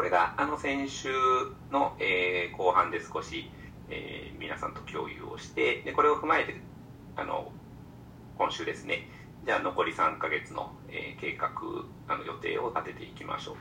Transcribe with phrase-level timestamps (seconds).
[0.00, 1.10] これがあの先週
[1.70, 3.50] の、えー、後半で少し、
[3.90, 6.58] えー、皆さんと共有をしてでこれを踏まえて
[7.16, 7.52] あの
[8.38, 9.06] 今週ですね
[9.44, 11.50] じゃあ残り3ヶ月の、えー、計画
[12.08, 13.56] あの予定を立てていきましょう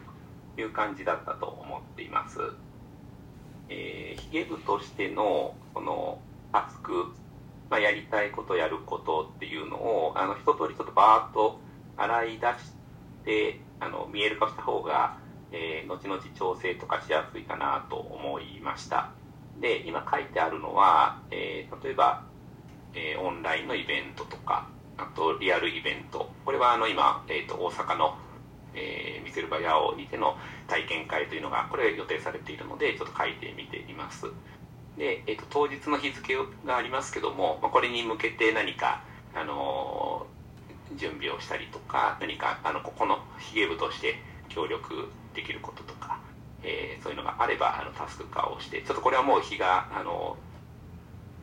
[0.56, 2.40] という感じだったと思っています。
[3.68, 6.22] えー、ヒゲ部としてのこの
[6.54, 7.08] タスク、
[7.70, 11.60] まあ、やりたいことやることっていうのをあの一通りちょっとバーッと
[11.98, 12.72] 洗い出し
[13.26, 15.18] てあの見える化した方が、
[15.52, 19.12] えー、後々調整とかしやすいかなと思いました。
[19.60, 22.24] で今書いてあるのは、えー、例えば、
[22.94, 24.68] えー、オンラインのイベントとか
[24.98, 26.30] あとリアルイベント。
[26.46, 28.18] これはあの今、えーと、大阪の、
[28.76, 34.28] えー、見せる場ヤオにての体験会というのがこれ予定されているのでちょっと書いてみています。
[34.98, 36.36] で、えーと、当日の日付
[36.66, 39.02] がありますけども、まあ、これに向けて何か、
[39.34, 40.28] あの、
[40.96, 44.16] 準備をしたりとか何かあのここのヒゲ部として
[44.50, 46.20] 協力できることとか、
[46.64, 50.38] えー、そういうのがあればあのタスク化をしてちょっとこれはもう日が、あの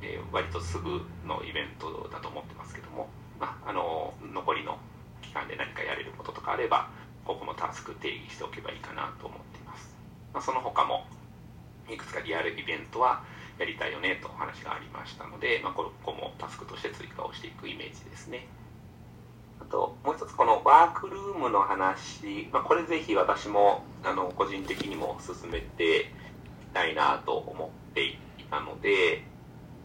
[0.03, 3.08] えー、割とすぐのイベントだと思ってますけども、
[3.41, 4.78] まあ、あの残りの
[5.22, 6.91] 期間で何かやれることとかあれば
[7.25, 9.95] ここもタスク定義しておけばいいかなと思っています、
[10.34, 11.06] まあ、その他も
[11.89, 13.23] いくつかリアルイベントは
[13.58, 18.47] やりたいよねとお話がありましたので、まあ、ここもタスクとして追加をしていくイメージですね。
[19.70, 26.08] ともう一つこのワークルームの話、まあ、これぜひ私もあの個人的にも進めていき
[26.73, 28.19] たいなと思ってい
[28.50, 29.23] たので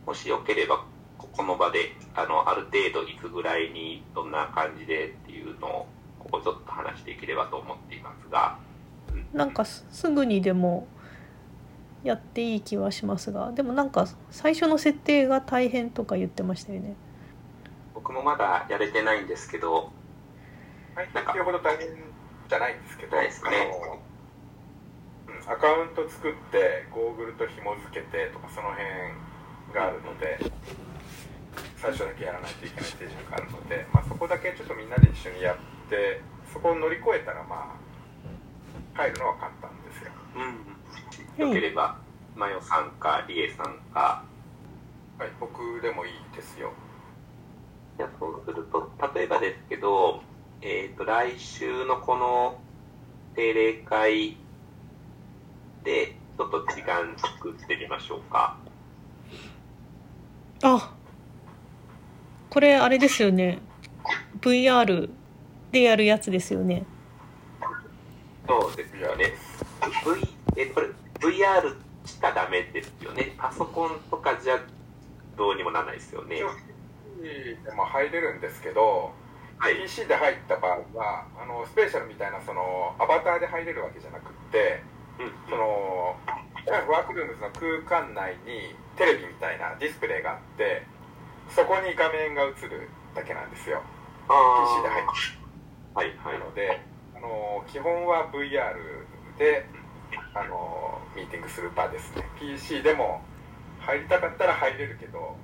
[0.06, 0.84] もしよければ
[1.18, 5.88] ここの場であのある程度いつぐらいにどんな感じでっていうのを
[6.20, 8.58] ここちょっと話していければと思っていますが、
[9.34, 10.88] なんかすぐにでも
[12.04, 16.96] やっていい気はしますがでもなんか最初の設定が大変とか言ってましたよね。
[18.02, 19.92] 僕もまだやれてないんですけど
[20.96, 21.88] なんかほど大変
[22.50, 23.30] じゃないんですけど、ね、
[25.48, 28.90] アカウント作ってゴーグルと紐付けてとかその辺
[29.74, 30.40] があるので
[31.78, 35.58] 最初だけやらないといけない手順があるので、まあ、そこだけちょっとみんなで一緒にやっ
[35.90, 40.12] てそこを乗り越えたらまあ入るのは簡単ですよ。
[41.40, 41.98] うん、よければ、
[42.36, 44.24] マヨさんかリエさんか。
[45.18, 46.74] はい、僕でもいいですよ。
[48.02, 50.24] じゃそうすると例えばですけど、
[50.64, 52.60] えーと、来週のこの
[53.36, 54.38] 定例会
[55.84, 58.58] でちょっと時間作ってみましょうか。
[60.64, 60.96] あ
[62.50, 63.60] これあれですよね。
[64.40, 65.08] VR
[65.72, 66.86] でやるやつですよね。
[68.48, 69.36] そうですよね。
[70.56, 70.88] V えこれ
[71.20, 71.76] VR
[72.06, 73.36] しかダメですよね。
[73.38, 74.60] パソコンとかじゃ
[75.38, 76.42] どうにもならないですよね
[77.20, 79.12] でも入れるんですけど、
[79.58, 84.82] はい、PC で入った場合はあのスペシャルみたいなそのアバターで入れるわけじゃなくて、
[85.20, 86.16] うん、その
[86.90, 90.84] ワークルームズの空間内にテレビみたいなディスプレイがあって
[91.50, 93.82] そこに画面が映るだけなんですよ。
[94.30, 95.42] PC で入って
[95.94, 96.40] はいはい。
[96.40, 96.82] なので
[97.16, 98.74] あの基本は VR
[99.38, 99.66] で
[100.34, 102.24] あのミーティングする場ですね。
[102.40, 103.22] PC でも
[103.80, 105.36] 入りたかったら入れるけど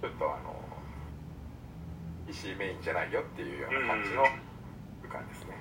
[0.00, 0.59] ちょっとあの
[2.30, 4.22] PC メインじゃないよっていうような感じの
[5.10, 5.58] 空間ですね、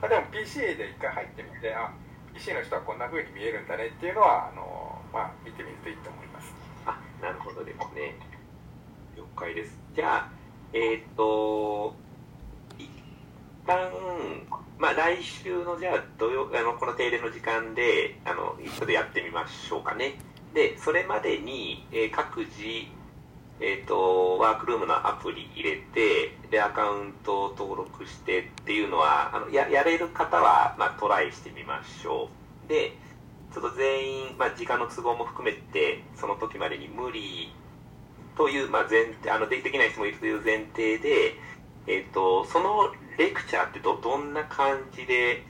[0.00, 1.92] まあ、でも PC で一回入ってみてあ
[2.32, 4.64] PC の人はこんな風に見えるんだねっていうのはあの、
[5.12, 6.52] まあ、見てみるといいと思います
[6.86, 8.16] あなるほどですね
[9.38, 9.78] 解です。
[9.94, 10.30] じゃあ、
[10.72, 11.94] えっ、ー、と、
[12.76, 12.88] 一
[13.66, 13.90] 旦、
[14.78, 20.18] まあ、来週の、じゃあ、土曜、あの、この定例の時間で、あの、一緒でやってみましょうかね。
[20.54, 22.50] で、それまでに、えー、各自、
[23.60, 32.28] えっ、ー、と、ワークルームのアプリ入れて、で、アカウントを登録してっていうのは、あの、や、やれる方は、まあ、トライしてみましょ
[32.66, 32.68] う。
[32.68, 32.92] で、
[33.52, 37.52] ちょっと全員、まあ、時間の都合も含めて、その時までに無理
[38.36, 41.34] という、まあ、前提、あの、できない人もいるという前提で、
[41.88, 45.42] えっ、ー、と、そのレクチャーってど、どんな感じで、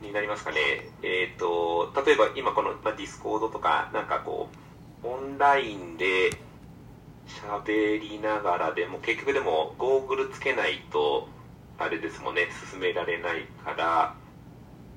[0.00, 0.58] になりますかね。
[1.02, 4.48] えっ、ー、と、例えば今この、まあ、ディスコードとか、なんかこ
[5.02, 6.30] う、オンラインで
[7.62, 11.28] 喋りながらでも、結局でも、ゴーグルつけないと、
[11.78, 14.14] あれですもんね、進められないから、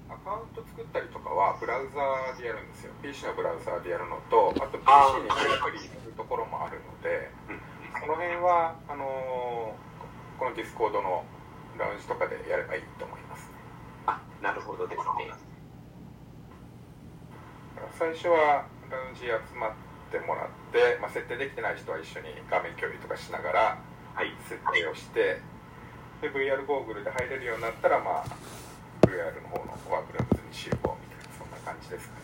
[0.09, 2.93] アカウント作ったりとかはブラウザーでやるんですよ。
[3.03, 5.79] PC のブラウザーでやるのとあと PC にアプリの
[6.15, 7.29] ところもあるので、
[7.99, 11.25] その辺はあのー、このディスコードの
[11.77, 13.51] ラウンジとかでやればいいと思います、
[14.05, 15.33] あなるほどですね。
[17.99, 23.77] 最初はラウンジ集まってってもらって、まあ、設定できてない人は一緒に画面共有とかしながら、
[24.15, 25.41] はい、設定をして、
[26.21, 28.25] で VR ゴーグルで入れるようになったら、まあ、
[29.05, 32.21] VR の方のワークルームズに集合みたいなそんな感じですかね。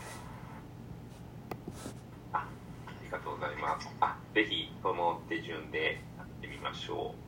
[2.34, 2.38] あ
[2.88, 3.90] ありがとうございます。
[4.00, 7.23] あぜひこの手順でやってみましょう。